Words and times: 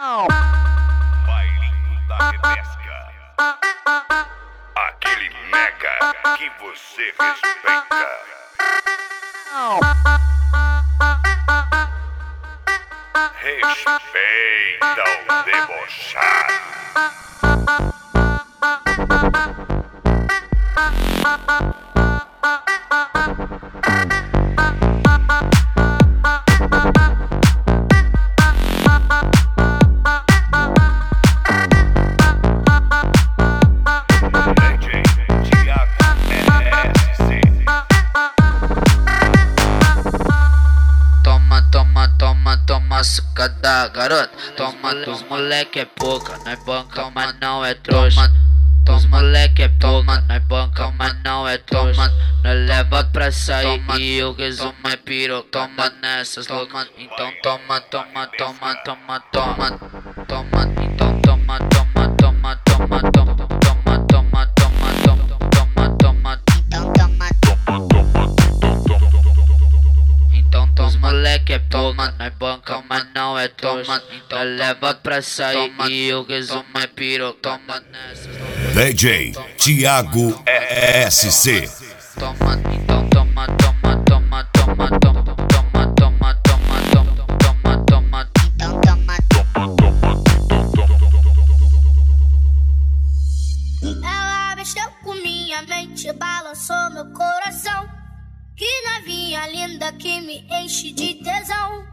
Bailinho 0.00 2.00
da 2.08 2.30
Repesca. 2.30 3.12
Aquele 4.74 5.28
mega 5.50 6.14
que 6.38 6.48
você 6.58 7.12
respeita. 7.18 8.08
Respeita 13.42 14.59
toma, 43.40 43.48
sucada, 43.48 43.88
garota. 43.88 44.30
Toma, 44.56 44.94
dos 44.94 45.22
moleque 45.22 45.80
é 45.80 45.84
pouca, 45.84 46.36
nós 46.44 46.62
banca, 46.64 47.10
mas 47.14 47.34
não 47.40 47.64
é 47.64 47.74
trouxa. 47.74 48.30
Os 48.88 49.06
moleque 49.06 49.62
é 49.62 49.68
pouca, 49.68 50.20
nós 50.22 50.42
banca, 50.44 50.90
mas 50.98 51.14
não 51.22 51.48
é 51.48 51.56
trouxa. 51.58 52.12
Nós 52.44 52.66
leva 52.66 53.04
pra 53.04 53.30
sair 53.30 53.80
e 53.98 54.22
o 54.22 54.32
resumo 54.32 54.74
é 54.84 54.96
piro. 54.96 55.42
Toma 55.42 55.90
nessas, 56.02 56.46
toma, 56.46 56.86
então 56.98 57.32
toma, 57.42 57.80
toma, 57.80 58.26
toma, 58.26 58.74
toma, 58.84 59.20
toma. 59.32 59.70
Toma, 59.70 59.78
toma, 60.26 60.79
é 71.70 71.72
pouca, 71.72 72.12
nós 72.18 72.34
banca, 72.34 72.84
mas 72.88 73.06
não 73.14 73.38
é 73.38 73.48
toma. 73.48 74.02
Então 74.12 74.42
leva 74.42 74.94
pra 74.94 75.22
sair 75.22 75.72
e 75.88 76.12
o 76.12 76.22
resumo 76.22 76.64
é 76.74 76.86
piro. 76.88 77.32
Toma 77.34 77.82
nessa. 77.92 78.28
DJ 78.74 79.32
Thiago 79.56 80.42
ESC. 80.46 81.70
Toma, 82.18 82.34
então 82.34 82.34
toma, 82.34 82.59
novinha 99.40 99.46
linda 99.46 99.92
que 99.92 100.20
me 100.20 100.46
enche 100.50 100.92
de 100.92 101.14
tesão. 101.14 101.86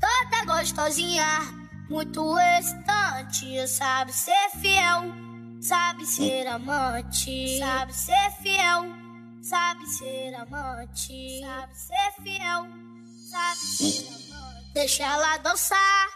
Toda 0.00 0.44
gostosinha, 0.44 1.40
muito 1.88 2.38
excitante. 2.58 3.66
Sabe 3.68 4.12
ser 4.12 4.50
fiel, 4.60 5.12
sabe 5.60 6.04
ser 6.06 6.46
amante. 6.46 7.58
Sabe 7.58 7.94
ser 7.94 8.30
fiel, 8.42 8.86
sabe 9.42 9.86
ser 9.86 10.34
amante. 10.34 11.40
Sabe 11.40 11.74
ser 11.74 12.22
fiel, 12.22 12.66
sabe 13.30 13.60
ser 13.60 14.08
amante. 14.08 14.72
Deixa 14.74 15.04
ela 15.04 15.36
dançar, 15.38 16.08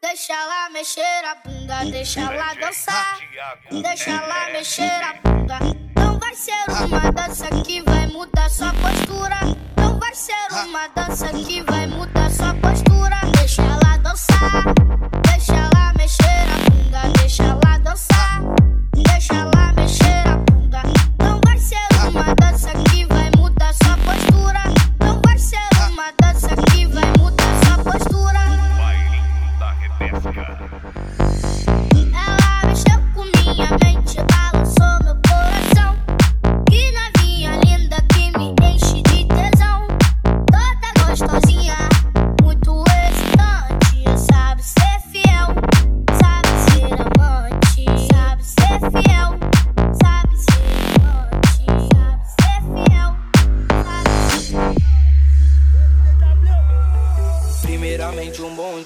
deixa 0.00 0.32
ela 0.32 0.70
mexer 0.70 1.24
a 1.24 1.34
bunda, 1.36 1.84
deixa 1.90 2.20
ela 2.20 2.54
dançar. 2.54 3.18
Deixa 3.70 4.10
ela 4.10 4.52
mexer 4.52 5.02
a 5.02 5.14
bunda. 5.14 5.58
Não 5.96 6.18
vai 6.18 6.34
ser 6.34 6.52
uma 6.68 7.10
dança 7.12 7.48
que 7.64 7.82
vai 7.82 8.06
mudar 8.06 8.48
sua 8.48 8.72
postura. 8.72 9.65
Ser 10.16 10.32
uma 10.66 10.88
dança 10.88 11.28
que 11.28 11.60
vai 11.64 11.86
mudar 11.86 12.30
sua 12.30 12.54
postura. 12.54 13.16
Deixa 13.38 13.60
ela 13.60 13.98
dançar. 13.98 14.75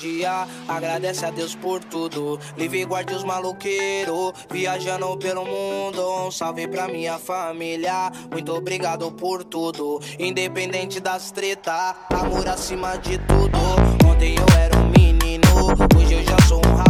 Dia, 0.01 0.49
agradece 0.67 1.27
a 1.27 1.31
Deus 1.31 1.55
por 1.55 1.85
tudo. 1.85 2.41
Livre 2.57 2.85
guarde 2.87 3.15
os 3.15 3.23
maloqueiros, 3.23 4.33
viajando 4.51 5.17
pelo 5.19 5.45
mundo. 5.45 6.27
Um 6.27 6.31
salve 6.31 6.67
pra 6.67 6.89
minha 6.89 7.19
família, 7.19 8.11
muito 8.33 8.53
obrigado 8.53 9.13
por 9.13 9.45
tudo. 9.45 10.01
Independente 10.19 10.99
das 11.01 11.31
treta, 11.31 11.95
amor 12.11 12.49
acima 12.49 12.97
de 12.97 13.19
tudo. 13.19 13.59
Ontem 14.11 14.37
eu 14.37 14.59
era 14.59 14.77
um 14.79 14.89
menino, 14.89 15.49
hoje 15.97 16.15
eu 16.15 16.23
já 16.25 16.37
sou 16.49 16.59
um 16.59 16.77
rapaz. 16.77 16.90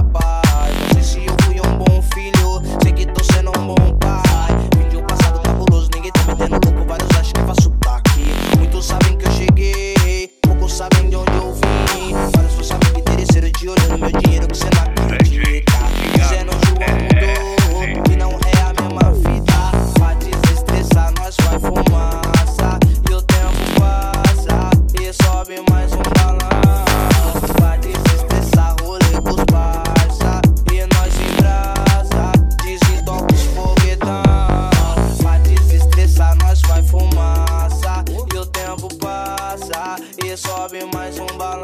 E 40.25 40.37
sobe 40.37 40.79
mais 40.95 41.19
um 41.19 41.27
balão. 41.37 41.63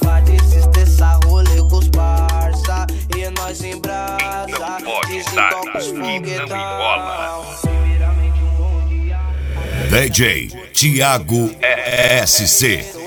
Pra 0.00 0.20
desestressar, 0.20 1.18
rolê 1.26 1.56
com 1.68 1.78
os 1.78 1.88
parça. 1.88 2.86
E 3.16 3.28
nós 3.30 3.62
em 3.62 3.80
brasa, 3.80 4.46
Não 4.48 4.80
pode 4.82 5.12
desentoca 5.12 5.78
os 5.78 5.88
aqui, 5.88 6.20
não 6.36 6.56
enrola. 6.56 7.42
Um 8.60 8.88
dia. 8.88 9.18
DJ 9.90 10.48
Thiago 10.72 11.50
ESC. 11.60 12.99